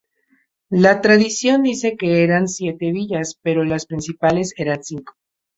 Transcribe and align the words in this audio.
La 0.71 0.99
tradición 0.99 1.61
dice 1.61 1.95
que 1.95 2.23
eran 2.23 2.47
siete 2.47 2.91
villas 2.91 3.37
pero 3.43 3.63
las 3.63 3.85
principales 3.85 4.51
eran 4.57 4.83
cinco. 4.83 5.13